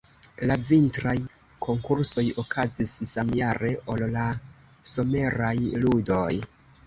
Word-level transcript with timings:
La 0.49 0.55
vintraj 0.69 1.11
konkursoj 1.65 2.23
okazis 2.45 2.93
samjare 3.13 3.69
ol 3.95 4.03
la 4.17 4.25
someraj 4.95 5.53
ludoj. 5.85 6.27